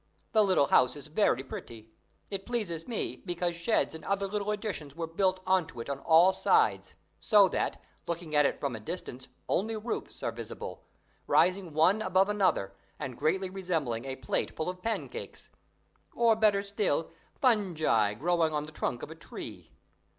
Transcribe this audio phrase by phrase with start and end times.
[0.31, 1.91] The little house is very pretty.
[2.31, 5.99] It pleases me because sheds and other little additions are built on to it on
[5.99, 10.87] all sides; so that, looking at it from a distance, only roofs are visible,
[11.27, 15.49] rising one above another, and greatly resembling a plate full of pancakes,
[16.15, 19.69] or, better still, fungi growing on the trunk of a tree.